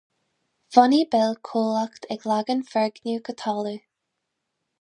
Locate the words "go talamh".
3.29-3.81